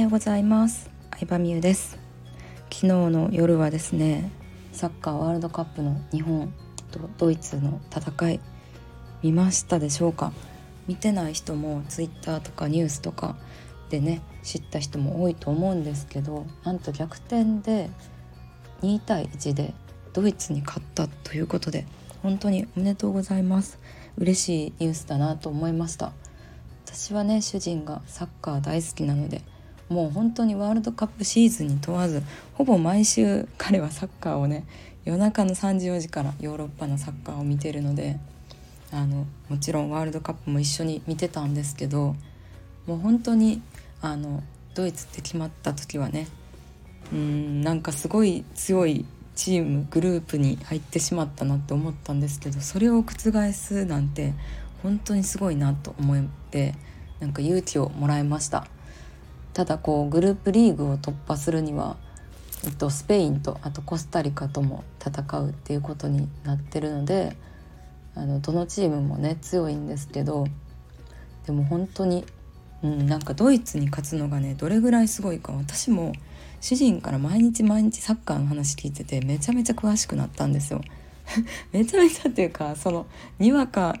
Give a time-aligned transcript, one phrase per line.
[0.00, 0.88] はようございます。
[1.18, 1.98] 相葉美優です。
[2.70, 4.32] 昨日の夜はですね
[4.72, 6.54] サッカーワールドカップの日本
[6.90, 8.40] とドイツの戦い
[9.22, 10.32] 見ましたでしょうか。
[10.88, 13.36] 見てない人もツイッターとかニュースとか
[13.90, 17.90] でね知った人も多いと思うんですけどなんと逆転で
[18.80, 19.74] 2対1で
[20.14, 21.84] ドイツに勝ったということで
[22.22, 23.78] 本当におめでとうございます。
[24.16, 26.14] 嬉しいニュースだなと思いました。
[26.86, 29.42] 私はね主人がサッカー大好きなので
[29.90, 32.22] もう本当にワールドカップシーズンに問わず
[32.54, 34.64] ほぼ毎週彼はサッカーをね
[35.04, 38.18] 夜中の3時4時からヨーロッパのサッカーを見てるので
[38.92, 42.14] あのもちろんワールドカップも一緒に見てたんですけど
[42.86, 43.62] もう本当に
[44.00, 44.44] あの
[44.74, 46.28] ドイツって決まった時はね
[47.12, 49.04] うんなんかすごい強い
[49.34, 54.34] チームグループに入ってしまったなって思ったんですけどそれを覆すなんて
[54.84, 56.74] 本当にすごいなと思って
[57.18, 58.66] なんか勇気をもらいました。
[59.52, 61.96] ただこうグループリーグを突破するには、
[62.64, 67.36] えっと、スペインとあとコスタリカとも戦うっていうことになってるので
[68.14, 70.46] あのどのチームもね強いんですけど
[71.46, 72.24] でも本当に、
[72.82, 76.12] うん、なんかドイツに勝つのがねどれぐらいすごいか私も
[76.60, 80.82] 主人から毎日毎日サッカーの話聞いててめちゃめちゃ詳しくなったんですよ。
[81.72, 83.06] めちゃめちゃっていうかその
[83.38, 83.96] にわか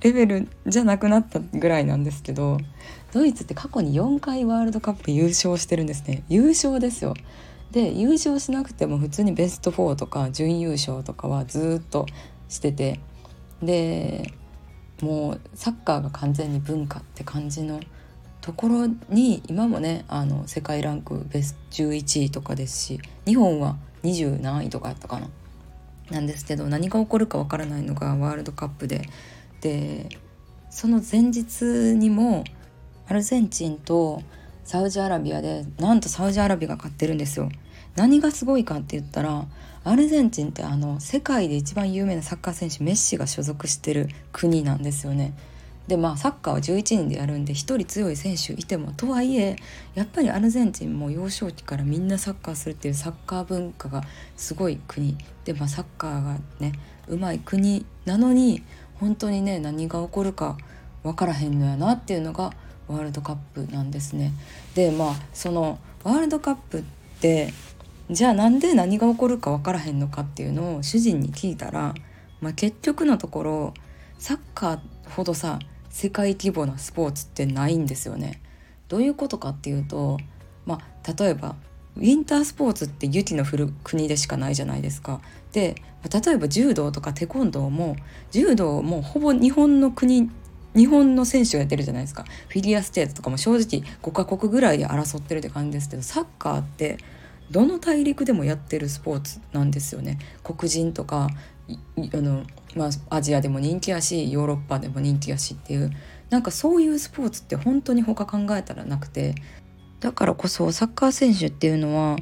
[0.00, 2.58] レベルじゃなくなったぐらいなんですけど
[3.12, 6.24] ドイツって過去に4回ワールドカップ優勝してるんですね。
[6.28, 7.14] 優勝ですよ。
[7.70, 12.06] で優勝しなくても普通にベスト4とか準優勝とかはずっと
[12.48, 13.00] してて。
[13.62, 14.32] で
[15.00, 17.80] もうサッカーが完全に文化って感じの
[18.40, 25.28] ところに今もねあの世界ランクベスト11位とかですし日本は20何位とかやったかな。
[26.10, 29.08] なんですけど何が起こるかわからないのがワールドカップで。
[29.60, 30.08] で
[30.70, 31.64] その前日
[31.96, 32.44] にも
[33.08, 34.22] アルゼンチンと
[34.64, 37.48] サウジアラビアでなんとサウジアラビアが勝ってるんですよ。
[37.96, 39.46] 何がすごいかって言ったら
[39.82, 45.32] アルゼンチンってあの世界で一番有名なサッカー選手メッシが所属してる国なんですよね。
[45.88, 49.56] でまあサッカーは11人でやるんで1人強い選手いてもとはいえ
[49.94, 54.02] やっぱりアルゼンチンも幼少期からみんなサッカーするっていうサッカー文化が
[54.36, 55.16] すごい国
[55.46, 56.72] で、まあ、サッカーがね
[57.06, 58.62] うまい国なのに
[58.96, 60.58] 本当にね何が起こるか
[61.02, 62.52] 分からへんのやなっていうのが
[62.88, 64.32] ワールドカップなんですね。
[64.74, 66.82] でまあそのワールドカップっ
[67.20, 67.52] て
[68.10, 71.94] じゃあなんで何が起こるか分からへんのかっていうのを主人に聞いたら、
[72.40, 73.74] まあ、結局のところ
[74.18, 75.58] サッカーほどさ
[75.90, 78.40] 世界規模なスポーツってないんですよね。
[78.88, 80.18] どういうことかっていうと、
[80.64, 81.56] まあ、例えば
[81.96, 85.20] ウィンタースポーツって雪の降る国でしかないじゃないですか。
[85.52, 85.74] で
[86.24, 87.96] 例えば柔道とかテコンドーも
[88.30, 90.30] 柔道もほぼ日本の国
[90.78, 92.24] 日本の選手がやってるじゃないですか。
[92.48, 96.98] フィギュアスケートとかも正直5カ国ぐらいで争ってるって感じですけどサッカーって
[97.50, 100.18] どの大陸でもやってるスポーツなんですよね。
[100.44, 101.30] 黒人とか
[101.68, 102.44] あの、
[102.76, 105.90] まあ、アジアでも人気やしヨーロッパでも人気やしっていう。
[106.30, 109.34] なんかそういうスポーツって本当に他考えたらなくて。
[110.00, 112.18] だからこそサッカー選手っていうのは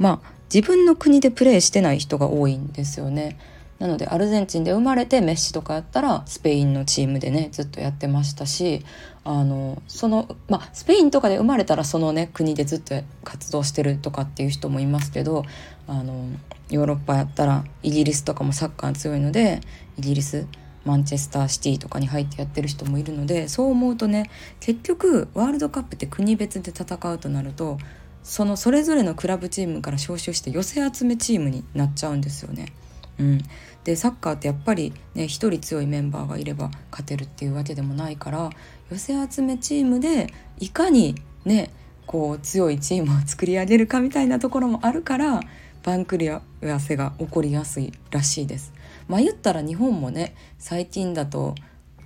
[0.00, 3.38] まあ自分の国でプレーしてない人が多いんですよね。
[3.80, 8.84] なのでアルゼンチンで生まれてメッシとかやったらスペインのチームでねずっとやってましたし
[9.24, 15.44] あのそのまあスペインとかで生まれたらそのね国でずっと活動してるとかっていう人もいますけど
[15.88, 16.26] あの
[16.68, 19.62] ヨーロッパやったらイギリスとかもサッカー強いので
[19.98, 20.46] イギリス
[20.84, 24.30] マンチェスターシティとかに入ってやってる人もいるのでそう思うとね
[24.60, 27.78] 結局ワールドカップって国別で戦うとなると
[28.22, 32.72] そのそれぞれのクラブチームから招集して寄せ集めチームになっちゃうんですよね。
[33.20, 33.38] うん、
[33.84, 38.50] でサッカーってやっぱりね1人強いメンバーがいれば勝てるっていうわけでもないから
[38.90, 41.14] 寄せ集めチームでいかに
[41.44, 41.70] ね
[42.06, 45.40] こう強いチームを作り上げるかみたいなところもあるから
[45.82, 46.18] 番狂
[46.62, 48.72] わせが起こりやすいらしいです。
[49.08, 51.54] まあ言ったら日本もね最近だと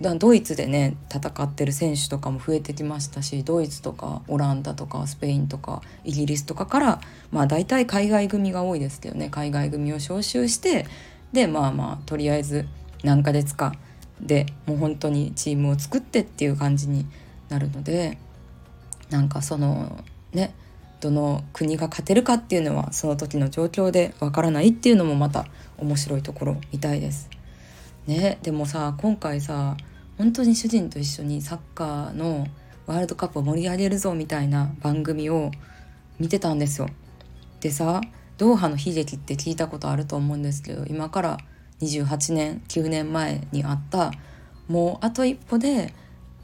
[0.01, 7.01] ドイツでね戦ってる選手とかも増えてきましたしドイツとかオランダとかスペインとかイギリスとかから
[7.31, 10.87] まあ大体海外組が多いですけどね海外組を招集して
[11.33, 12.67] でまあまあとりあえず
[13.03, 13.75] 何ヶ月か
[14.21, 17.07] でもう本当にチームを作ってっていう感じに
[17.49, 18.19] なるので
[19.11, 20.03] なんかその
[20.33, 20.55] ね
[21.01, 25.47] どの国が勝てるかっていうのはその時の状況でわからないっていうのもまた
[25.79, 27.29] 面白いところみたいです。
[28.07, 29.77] ねでもさ今回さ
[30.19, 32.47] 本当に主人と一緒にサッカーの
[32.87, 35.51] ワールドカップを盛り上げるぞみたいな番組を
[36.19, 36.89] 見てたんですよ。
[37.61, 38.01] でさ
[38.37, 41.39] ドーハの悲劇って聞いたことあると思うんですけど今から
[41.81, 44.13] 28年9年前にあった
[44.69, 45.95] もうあと一歩で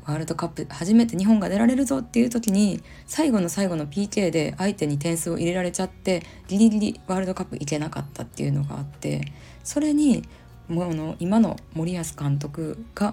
[0.06, 10.24] ワールドカップ初めて日本が出られるぞっていう時に最後の最後の PK で相手に点数を入れられちゃってギリギリワールドカップ行けなかったっていうのがあってそれに
[10.70, 13.12] もの今の森保監督が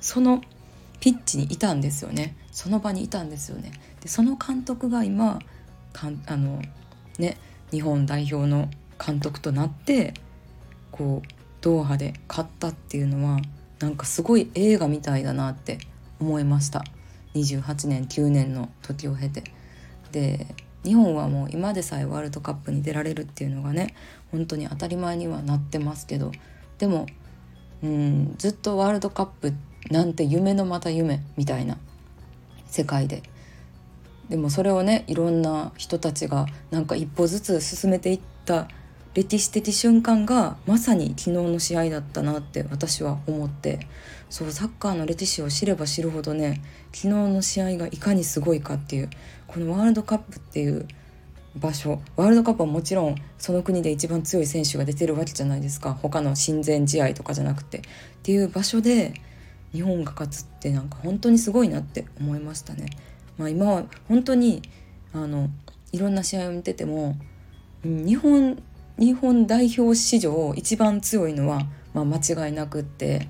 [0.00, 0.42] その
[1.00, 2.36] ピッチにいたんですよね。
[2.52, 3.72] その場にいたんですよね。
[4.00, 5.38] でその監督が今
[5.92, 6.60] かんあの、
[7.18, 7.36] ね、
[7.70, 8.68] 日本代表の
[9.04, 10.14] 監督となって
[10.90, 11.28] こう
[11.60, 13.40] ドーハで勝ったっていうのは
[13.78, 15.78] なんかすごい映画みたいだなって
[16.20, 16.84] 思いました。
[17.34, 19.44] 28年9年の時を経て。
[20.12, 20.46] で
[20.84, 23.94] 日本はもう今でさえワールドカップに出られるっていうのがね
[24.30, 26.32] 本当に当たり前にはなってますけど
[26.78, 27.06] でも
[27.82, 29.52] うんずっとワールドカップ
[29.90, 31.78] なんて夢のまた夢みたいな
[32.66, 33.22] 世界で。
[34.28, 38.68] でもそれをねいろんな人たちがなんか一歩ずつ進めていった
[39.14, 43.86] 歴史的瞬間がまさに昨日の試合だったなって私は思って。
[44.30, 49.10] そうサッカーの歴史を知れば知るほどね昨日の試合がいかにすごいかっていう
[49.46, 50.86] このワールドカップっていう
[51.58, 52.00] 場所。
[52.16, 55.94] ワールドカップはもちろんその国で一番強い選手が出てるわけじゃないですか。
[55.94, 57.78] 他の親善試合とかじゃなくて。
[57.78, 57.82] っ
[58.22, 59.14] ていう場所で
[59.72, 62.86] 日本が勝つってなんか本当にすごいなって思いましたね。
[63.36, 64.62] まあ、今は本当に
[65.12, 65.48] あの
[65.92, 67.16] いろんな試合を見てても、
[67.84, 68.62] 日本
[68.98, 71.60] 日本代表史上一番強いのは、
[71.94, 73.28] まあ、間違いなくって、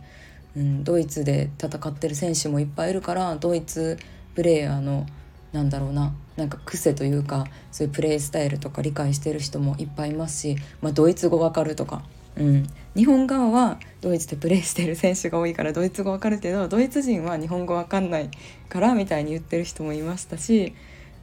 [0.57, 3.99] うん、ドイツで戦ってる選手もいっぱいいるからドイツ
[4.35, 5.07] プレーヤーの
[5.53, 6.15] なんだろうな。
[6.37, 12.05] なんか癖というかそういうプレースタイルとか理解してる人もいっぱいいますし、まあ、ドイツ語わかるとか、
[12.37, 18.31] うん、日本側はドイツでプレーしてる選手が多いからドイツ語わかるけどドイツ人は日本語わかんない
[18.69, 20.75] からみたいに言ってる人もいましたし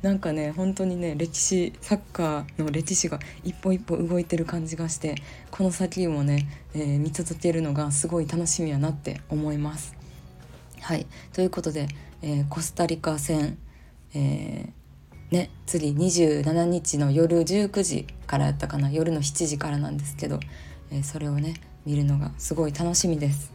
[0.02, 5.16] なんかね本当にね歴史サッカーの歴史が一歩一歩動いてる感じがして
[5.50, 9.96] この先もね、えー、見続けるのがすごい楽しみやなって思います。
[10.82, 11.08] はい。
[11.34, 11.88] ということで、
[12.22, 13.58] えー、コスタリカ戦、
[14.16, 18.90] えー、ね次27日の夜19時からやったかな。
[18.90, 20.40] 夜の7時からなんですけど、
[20.92, 21.54] えそれをね
[21.86, 23.52] 見るのがすごい楽しみです。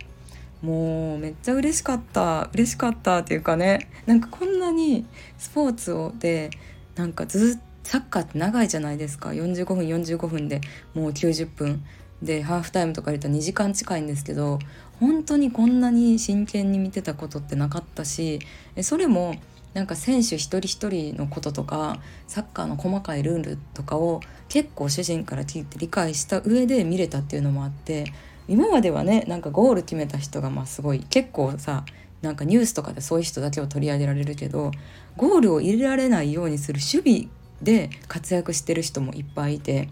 [0.63, 2.51] もうめっちゃ嬉しかった。
[2.53, 5.07] 嬉しかったっていうかねなんかこんなに
[5.39, 6.51] スポーツをで
[6.95, 9.31] なんかずっとサッカーって長いじゃないですか。
[9.31, 10.61] 45分45分で
[10.95, 11.85] もう90分。
[12.23, 14.59] でハーフタイムとか入れたら2時間近いんですけど
[15.01, 18.41] 本当にこんなに真剣に見てたことってなかったし
[18.83, 19.37] それも
[19.75, 28.13] なんか選手一人一人のこととかサッカーの細かいルールとかを結構主人から聞いて理解した上で見れたっていうのもあって
[28.49, 31.85] 今まではねなんかゴール決めた人がまあすごい結構さ
[32.21, 34.73] なんかニュースとかでそういう人だけを取り上げられるけど
[35.17, 37.29] ゴールを入れられないようにする守備
[37.63, 39.89] で活躍してる人もいっぱいいて、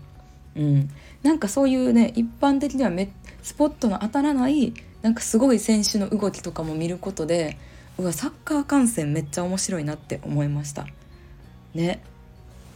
[0.57, 0.91] うん、
[1.23, 2.91] なんかそういうね一般的には
[3.43, 7.57] スポットの当たらないなんかすごい選手の動きとかも見ることで
[7.99, 10.87] うわサッカー観戦めっちゃ面白いなって思いました。
[11.75, 12.01] ね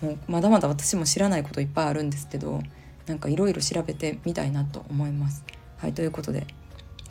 [0.00, 2.60] もうまだまだ私も知らないこといっぱいあるんですけど
[3.06, 5.44] なんかいろいろ調べてみたいなと思います。
[5.78, 6.46] はいということで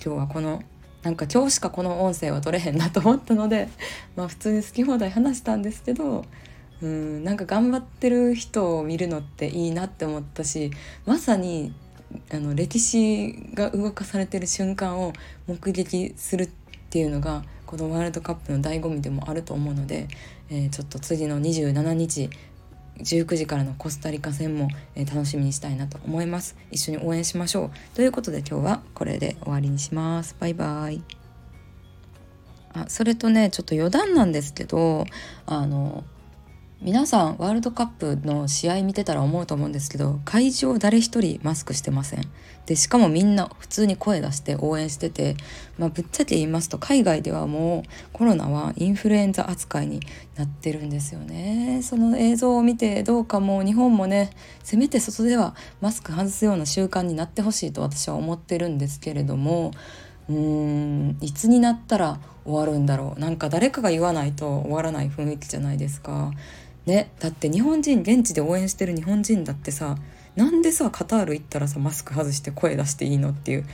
[0.04, 0.62] 今日はこの
[1.04, 3.69] なんか今日しかこの音声は取れへんなと思ったので
[4.16, 6.25] まあ普通に好き放題話したんですけど
[6.81, 10.72] うんなんか頑張ってる人を見るのっていいなって思ったし
[11.06, 11.74] まさに
[12.30, 15.13] あの歴史が動かされてる瞬間を
[15.48, 16.50] 目撃するっ
[16.90, 20.10] ていうのがこのワールドカップの醍醐味でもあると思うので、
[20.50, 22.29] えー、ちょっと次の27日
[23.00, 26.57] 19時からのコスタリカ戦も、え楽しみにしたいなと思います。
[26.69, 27.96] 一緒に応援しましょう。
[27.96, 30.36] ということで今日はこれで終わりにします。
[30.38, 31.01] バイバイ。
[32.74, 35.05] あそれとねちょっと余談なんですけど
[35.46, 36.03] あの
[36.83, 42.23] 皆さんワールドカップの試合見てたら思うと思うんですけど会場誰一人マスクしてません。
[42.65, 45.35] でしかもみんな普通に声出して応援してて、
[45.77, 50.00] まあ、ぶっちゃけ言いますと海外ではもうコロナはインフルエンザ扱いに
[50.35, 51.81] なってるんですよね。
[51.83, 54.31] その映像を見てどうかもう日本もね
[54.63, 59.69] せめて外ではマスク外すような習慣になってほしいと私は思ってるんですけれども
[60.29, 63.19] うーんいつになったら終わるんだろう。
[63.19, 66.31] なんか誰かが言わないと終わらない雰囲気じゃないですか。
[66.85, 69.97] ねだって日本人現地で応援してる日本人だってさ
[70.35, 73.65] なんでさカタール行ったらさマスク外して声出していいのっていう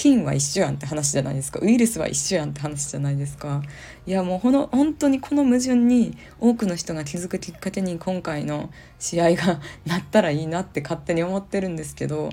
[0.00, 1.60] 菌は一緒やんって話じゃないですか。
[1.62, 3.60] ウイルスは一緒やんって話じゃないですか。
[4.06, 12.30] いやもうほの本当にこの矛盾に多くの人が気づくきっかけに今回の試合がなったらいいなって勝手に思ってるんですけど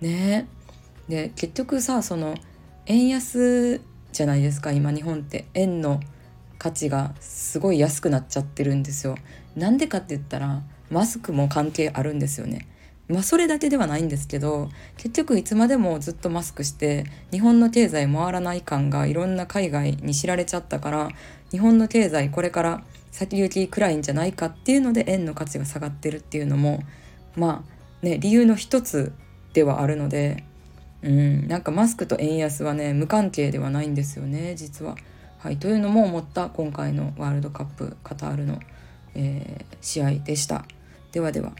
[0.00, 0.48] ね。
[1.08, 2.34] で結局さその
[2.86, 5.46] 円安じゃないですか今日本って。
[5.54, 6.00] 円の
[6.58, 9.16] 価値がすごい安くなっちゃってるんですよ。
[9.56, 12.66] なんでかって言ったらマスクも関係あるんですよね。
[13.08, 21.08] まあそれだけではないんですけど結局いつまでもずっとマスクして日本の経済回らない感がいろんな海外に知られちゃったから
[21.50, 26.82] 日本の経済これから先行き暗いんじゃないかっていうので円の価値が下がってるっていうのも
[27.34, 27.64] ま
[28.02, 29.12] あね理由の一つ
[29.54, 30.44] ではあるので
[31.02, 34.96] うんなんかマスクと円安はね無関係ではないんですよね実は。
[35.38, 38.58] はい、というのも思った今回のワールドカップカタールの、
[39.14, 40.64] えー、試合でした。
[41.12, 41.52] ではでは。